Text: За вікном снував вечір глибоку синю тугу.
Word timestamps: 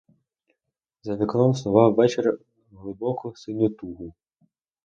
За 1.03 1.15
вікном 1.15 1.53
снував 1.55 1.93
вечір 1.93 2.39
глибоку 2.71 3.33
синю 3.35 3.69
тугу. 3.69 4.13